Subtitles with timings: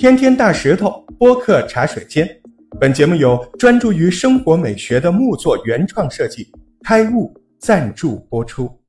[0.00, 2.26] 天天大石头播客茶水间，
[2.80, 6.50] 本节目由专注于生活美学的木作原创设计
[6.82, 8.80] 开悟赞助播出。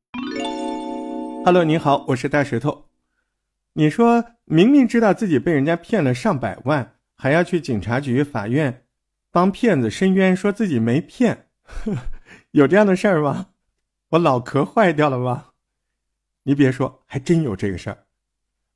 [1.43, 2.85] Hello，您好，我是大石头。
[3.73, 8.85] 你说明明知道自己被人家骗了上百万，还要去警察局、法院
[9.33, 11.47] 帮骗子申冤，说自己没骗，
[12.51, 13.47] 有这样的事儿吗？
[14.11, 15.47] 我脑壳坏掉了吗？
[16.43, 17.97] 你别说，还真有这个事儿。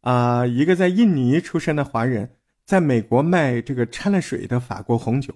[0.05, 5.33] 啊，一个在印尼出生的华人，在美国卖这个掺了水的法国红酒，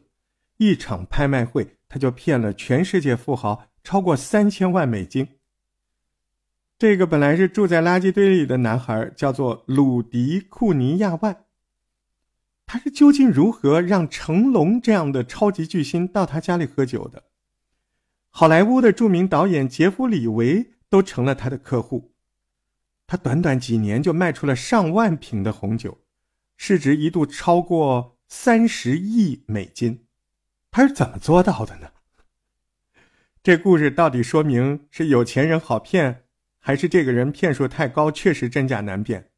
[0.57, 5.27] 一场拍卖会他就骗了全世界富豪超过三千万美金。
[6.77, 11.45] 这个本来是住在垃圾堆里的男孩，叫做鲁迪库尼亚万。
[12.67, 17.23] 他是究竟如何让成龙这样的超级巨星到他家里喝酒的？
[18.29, 22.11] 好莱坞的著名导演杰夫·里维都成了他的客户。
[23.11, 25.97] 他短短几年就卖出了上万瓶的红酒，
[26.57, 30.05] 市值一度超过三十亿美金。
[30.69, 31.89] 他是怎么做到的呢？
[33.41, 36.25] 这故事到底说明是有钱人好骗，
[36.59, 39.31] 还是这个人骗术太高，确实真假难辨？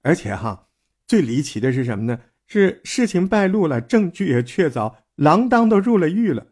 [0.00, 0.68] 而且哈，
[1.06, 2.20] 最离奇的是什么呢？
[2.46, 6.46] 是事情败露了，证据也确凿，锒铛都入了狱了，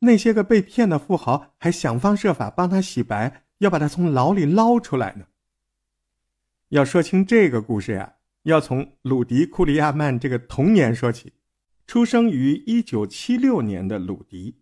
[0.00, 5.26] 那些个被骗的富豪还想方设法帮他洗白，要把他从牢里捞出来呢。
[6.74, 11.32] 要说清这个故事呀，要从鲁迪·库里亚曼这个童年说起。
[11.86, 14.56] 出生于一九七六年的鲁迪，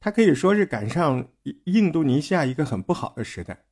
[0.00, 1.28] 他可以说是赶上
[1.66, 3.66] 印度尼西亚一个很不好的时代，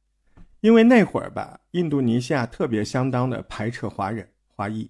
[0.60, 4.88] 因为那会儿吧，印度尼西亚特别相当的排斥华人、华裔。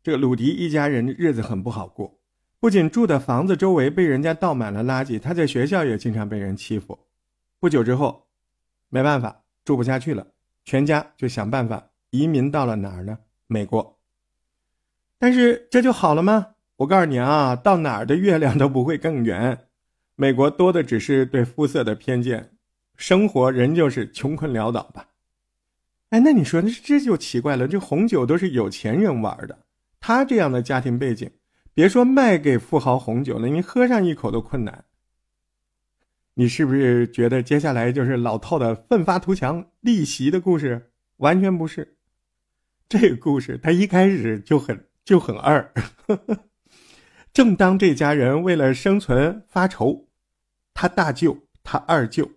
[0.00, 2.20] 这个鲁迪一家人日子很不好过，
[2.60, 6.96] 不仅住的房子周围被人家倒满了垃圾，他在学校也经常被人欺负。
[7.58, 8.28] 不久之后，
[8.90, 10.24] 没办法，住不下去了，
[10.64, 11.88] 全家就想办法。
[12.12, 13.18] 移民到了哪儿呢？
[13.46, 13.98] 美国。
[15.18, 16.48] 但是这就好了吗？
[16.76, 19.66] 我告诉你啊，到哪儿的月亮都不会更圆。
[20.14, 22.50] 美国多的只是对肤色的偏见，
[22.96, 25.08] 生活仍旧是穷困潦倒吧。
[26.10, 27.66] 哎，那你说，那这就奇怪了。
[27.66, 29.60] 这红酒都是有钱人玩的，
[29.98, 31.30] 他这样的家庭背景，
[31.72, 34.84] 别说卖给富豪红酒了，你喝上一口都困难。
[36.34, 40.90] 你是不是觉得接下来就是老套的奋发图强、逆袭的故事？
[41.18, 41.96] 完全不是。
[42.92, 45.72] 这个故事他一开始就很就很二
[46.06, 46.38] 呵呵。
[47.32, 50.10] 正当这家人为了生存发愁，
[50.74, 52.30] 他大舅、他二舅，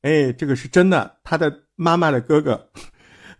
[0.00, 2.70] 哎，这个是真的，他的妈妈的哥哥，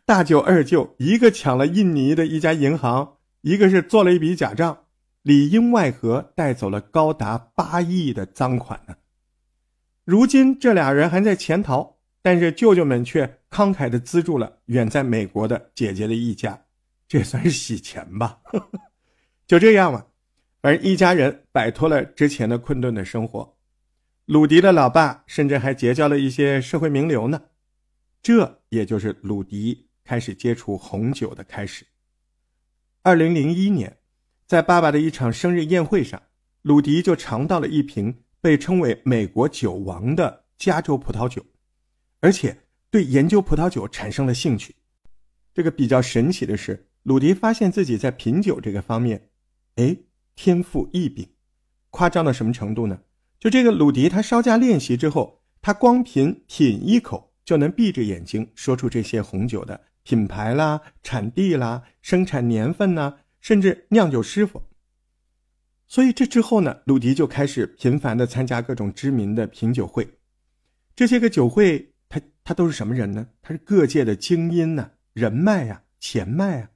[0.05, 4.85] 大舅、二舅，一个抢了印尼的一家银行，一个是做了一笔假账，
[5.23, 8.97] 里应外合带走了高达八亿的赃款呢。
[10.05, 11.97] 如今这俩人还在潜逃。
[12.23, 16.67] 但是舅舅们却慷慨地资助了远在美国的姐姐的一家，
[17.09, 18.41] 这也算是洗钱吧。
[19.47, 20.07] 就这样吧，
[20.61, 23.57] 而一家人摆脱了之前的困顿的生活。
[24.27, 27.43] 鲁迪的老爸甚至还结交了一些社会名流呢。
[28.23, 31.85] 这也就是鲁迪开始接触红酒的开始。
[33.03, 33.99] 二零零一年，
[34.47, 36.23] 在爸爸的一场生日宴会上，
[36.63, 41.45] 鲁迪就尝到了一瓶被称为“美国酒王”的加州葡萄酒。
[42.21, 42.57] 而且
[42.91, 44.75] 对研究葡萄酒产生了兴趣。
[45.55, 49.31] 这个比较神奇的是，鲁迪发现自己在品酒这个方面，
[49.77, 49.97] 哎，
[50.35, 51.29] 天赋异禀。
[51.91, 53.01] 夸张到什么程度呢？
[53.39, 64.63] 就这个鲁迪，他稍加练习之后，他光凭品一口就能闭着眼睛说出这些红酒的品牌啦、产地啦、生产年份呐，甚至酿酒师傅。
[65.87, 70.19] 所以这之后呢，鲁迪就开始频繁地参加各种知名的品酒会。
[70.97, 71.90] 这些个酒会。
[72.51, 73.29] 他都是什么人呢？
[73.43, 76.71] 他是各界的精英呐，人脉呀，钱脉啊。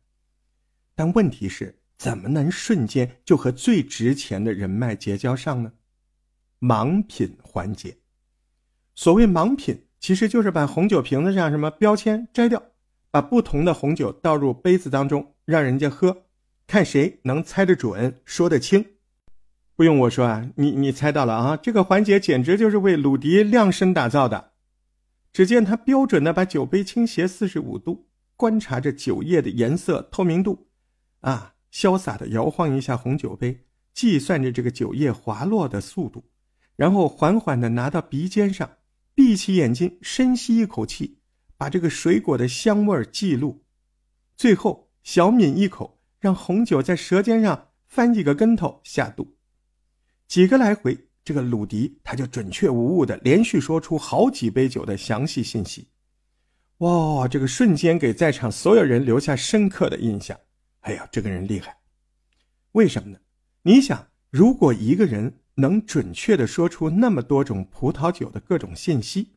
[0.95, 5.73] 但问题是，怎么能瞬间就和最值钱的人脉结交上呢？
[6.61, 7.97] 盲品环节。
[8.95, 12.63] 所谓盲品，其实就是把红酒瓶子上什么标签摘掉，
[13.11, 16.27] 把不同的红酒倒入杯子当中，让人家喝，
[16.69, 18.87] 看谁能猜得准，说得清。
[19.75, 24.53] 不用我说啊，你你猜到了啊，这个环节简直就是为鲁迪量身打造的。
[25.35, 30.69] 只见他标准的把酒杯倾斜四十五度，观察着酒液的颜色透明度，
[31.23, 36.23] 啊，潇洒的摇晃一下红酒杯，计算着这个酒液滑落的速度，
[36.77, 38.77] 然后缓缓的拿到鼻尖上，
[39.13, 41.19] 闭起眼睛，深吸一口气，
[41.57, 43.65] 把这个水果的香味记录，
[44.37, 49.35] 最后小抿一口，让红酒在舌尖上翻几个跟头下肚，
[50.29, 51.09] 几个来回。
[51.25, 55.89] 这个鲁迪他就准确无误的连续说出好几杯酒的详细信息，
[56.79, 60.39] 哇，这个瞬间给在场所有人留下深刻的印象。
[60.81, 61.79] 哎呀，这个人厉害。
[62.73, 63.19] 为什么呢？
[63.63, 69.37] 你想，如果一个人能准确的说出那么多种葡萄酒的各种信息，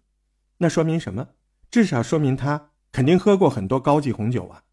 [0.57, 1.29] 那说明什么？
[1.71, 4.63] 至少说明他肯定喝过很多高级红酒啊。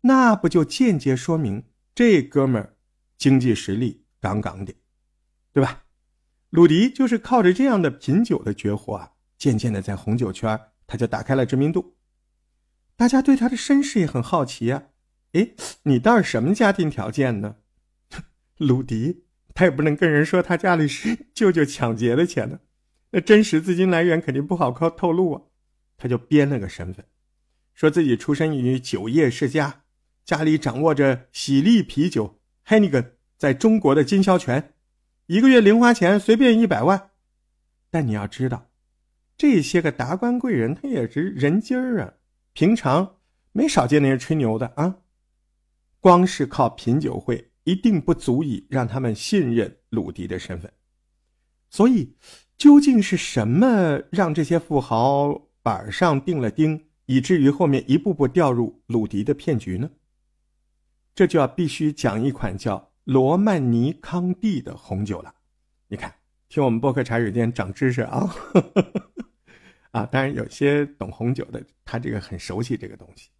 [0.00, 1.62] 那不就间接说明
[1.94, 2.74] 这哥们儿
[3.16, 4.74] 经济实力杠杠的，
[5.52, 5.84] 对吧？
[6.50, 11.96] 鲁迪就是靠着这样的品酒的绝活啊，渐渐的在红酒圈他就打开了知名度。
[12.96, 14.88] 大家对他的身世也很好奇呀。
[15.32, 15.50] 哎，
[15.84, 17.56] 你倒是什么家庭条件呢？
[18.58, 19.24] 鲁迪
[19.54, 22.58] 他也不能跟人说他家里是 舅舅抢劫的钱呢，
[23.12, 25.42] 那真实资金来源肯定不好靠透露啊。
[25.96, 27.04] 他就编了个身份，
[27.74, 29.82] 说自己出身于酒业世家，
[30.24, 34.72] 家里掌握着喜力啤酒 Heineken 在中国的经销权，
[35.30, 37.10] 一个月零花钱随便一百万。
[37.88, 38.68] 但你要知道，
[39.36, 42.14] 这些个达官贵人他也是人精儿啊，
[42.52, 43.18] 平常
[43.52, 44.96] 没少见那些吹牛的啊。
[46.00, 50.72] 光是靠品酒会，一定不足以让他们信任鲁迪的身份。
[51.68, 52.16] 所以，
[52.58, 55.32] 究竟是什么让这些富豪
[55.62, 59.88] 板上钉了钉，以至于后面一步步掉入鲁迪的骗局呢？
[61.14, 65.34] 这就要必须讲一款叫罗曼尼康帝的红酒了。
[65.88, 66.14] 你看，
[66.48, 68.32] 听我们播客茶水间长知识啊！
[69.90, 73.30] 啊，当然有些懂红酒的，他这个很熟悉这个东西。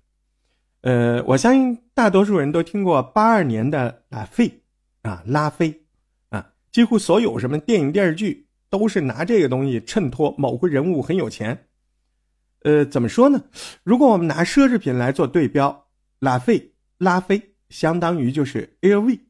[0.80, 4.60] 呃，我相信大多数人都听过八二年的拉菲，
[5.02, 5.82] 啊，拉菲，
[6.30, 11.68] 啊，几乎所有什么电影电视剧都是拿这个东西衬托某个人物很有钱。
[12.62, 13.44] 呃，怎么说呢？
[13.84, 15.86] 如果我们拿奢侈品来做对标，
[16.18, 19.20] 拉菲、拉菲相当于就是 LV，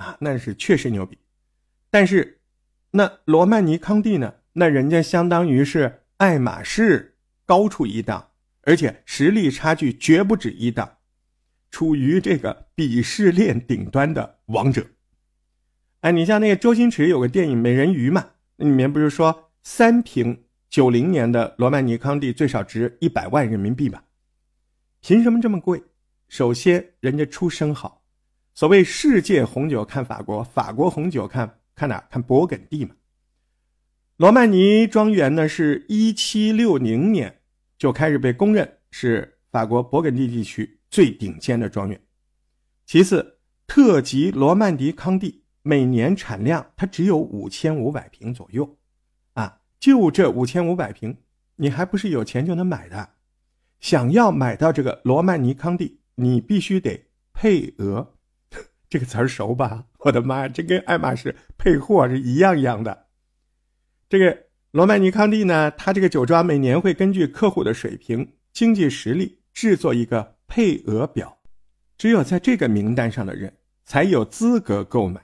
[0.00, 1.16] 啊，那是确实牛逼。
[1.90, 2.40] 但是，
[2.92, 4.34] 那罗曼尼康帝呢？
[4.54, 7.16] 那人家相当于是爱马仕
[7.46, 8.28] 高出一档。
[8.62, 10.98] 而且实力差距绝不止一档，
[11.70, 14.86] 处于这个鄙视链顶端的王者。
[16.00, 24.02] 哎，你像那个周星驰有个电影《美人鱼》嘛，那里面不是说三瓶九零年的罗曼尼康帝最少值一百万人民币吗？
[25.00, 25.82] 凭什么这么贵？
[26.28, 27.99] 首先，人家出身好，
[28.54, 32.04] 所谓世界红酒看法国，法国红酒看看哪？
[32.10, 32.94] 看勃艮第嘛。
[34.16, 37.36] 罗曼尼庄园呢，是一七六零年。
[37.78, 41.98] 就开始被公认是法国勃艮第地区最顶尖的庄园。
[42.84, 48.76] 其次，特级罗曼迪康帝每年产量它只有五千五百瓶左右，
[49.32, 51.16] 啊，就这五千五百瓶，
[51.56, 53.08] 你还不是有钱就能买的。
[53.78, 58.12] 想要买到这个罗曼尼康帝，你必须得配额，
[58.90, 59.86] 这个词儿熟吧？
[60.00, 63.06] 我的妈，这跟爱马仕配货是一样一样的，
[64.10, 64.36] 这个。
[64.72, 65.68] 罗曼尼康帝呢？
[65.72, 71.38] 他这个酒庄每年会根据客户的水平、经济实力制作一个配额表，
[71.98, 73.52] 只有在这个名单上的人
[73.84, 75.20] 才有资格购买。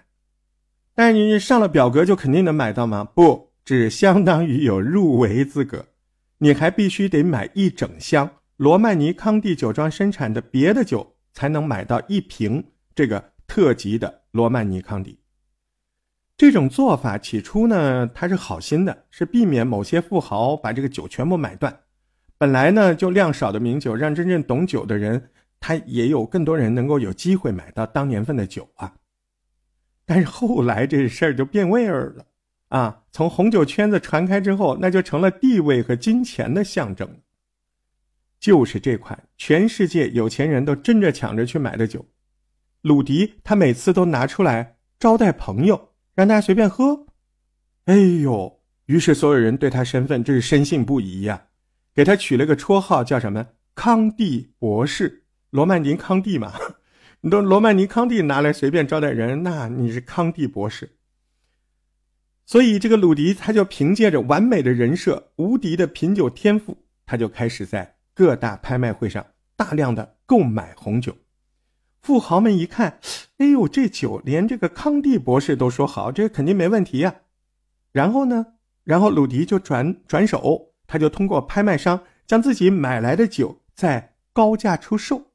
[0.97, 3.05] 但是你上了表格就肯定能买到吗？
[3.05, 5.87] 不，只相当于有入围资格。
[6.39, 12.65] 你还必须得买一整箱罗曼尼康帝酒庄生产的别的酒，才能买到一瓶
[12.97, 15.21] 这个特级的罗曼尼康帝。
[16.37, 21.81] 这种做法起初呢，他是好心的，是避免某些富豪把这个酒全部买断。
[22.37, 28.97] 本来呢，就量少的名酒，让真正懂酒的人，他也有更多人能够有机会买到当年份的酒啊。
[30.05, 32.27] 但是后来这事儿就变味儿了
[32.69, 33.05] 啊！
[33.11, 37.09] 从红酒圈子传开之后，那就成了地位和金钱的象征。
[38.39, 42.05] 就是这款全世界有钱人都争着抢着去买的酒，
[42.83, 45.93] 鲁迪他每次都拿出来招待朋友。
[46.17, 47.09] 让大家随便喝，
[47.85, 48.63] 哎呦！
[48.87, 51.49] 于是所有人对他身份真是深信不疑呀，
[51.95, 56.55] 给他取了个绰号叫什么“康帝博士”，罗曼尼康帝嘛。
[57.21, 60.97] 你都罗曼尼康帝拿来随便招待人，那你是康帝博士。
[62.47, 71.15] 所以这个鲁迪他就凭借着完美的人设、无敌的品酒天赋，他就开始在各大拍卖会上大量的购买红酒。
[72.07, 73.01] 富豪们一看，
[73.39, 77.13] 哎呦，这酒连这个康帝博士都说好，这肯定没问题呀。
[77.91, 78.47] 然后呢，
[78.85, 85.33] 然后鲁迪就转转手，他就通过拍卖商将自己买来的酒再高价出售。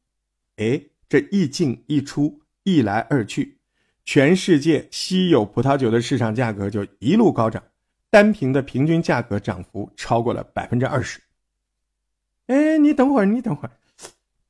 [0.56, 3.58] 哎，这一进一出，一来二去，
[4.06, 7.62] 全世界稀有葡萄酒的市场价格就一路高涨，
[8.10, 11.20] 单瓶的平均价格涨幅超过了百分之二十。
[12.48, 13.72] 哎，你等会儿，你等会儿。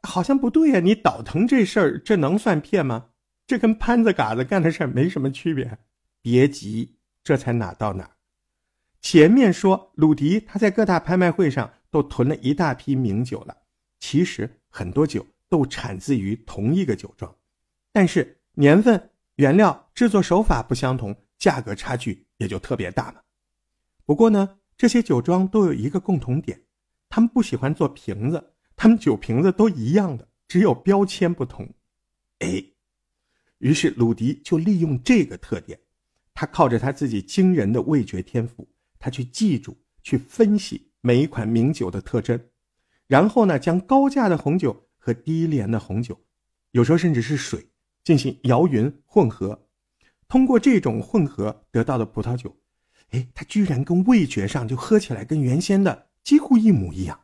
[0.03, 0.79] 好像不对呀！
[0.79, 3.09] 你倒腾这事儿，这能算骗吗？
[3.45, 5.77] 这跟潘子嘎子干的事儿没什么区别。
[6.21, 8.11] 别急，这才哪到哪。
[9.01, 13.57] 前面说鲁迪他在各大拍卖会上都囤了一大批名酒了，
[13.99, 17.35] 其实很多酒都产自于同一个酒庄，
[17.91, 23.23] 但是年份、原料、制作手法不相同，价格差距也就特别大了。
[24.05, 26.61] 不过呢，这些酒庄都有一个共同点，
[27.09, 28.50] 他们不喜欢做瓶子，
[28.81, 31.71] 他们酒瓶子都一样的，只有标签不同。
[32.39, 32.63] 哎，
[33.59, 35.79] 于是鲁迪就利用这个特点，
[36.33, 42.43] 他靠着他自己惊人的味觉天赋，他去记住、去分析每一款名酒的特征。
[43.05, 46.19] 然后呢，将高价的红酒和低廉的红酒，
[46.71, 47.63] 有时候甚至是水，
[48.03, 49.67] 进行摇匀混合。
[50.27, 52.57] 通过这种混合得到的葡萄酒，
[53.11, 57.19] 哎，它居然跟味觉上就喝起来跟原先的几乎一模一样。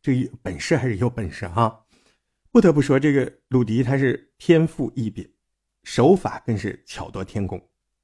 [0.00, 1.84] 这本事还是有本事哈！
[2.50, 5.30] 不得不说，这个鲁迪他是天赋异禀，
[5.82, 7.68] 手法更是巧夺天工。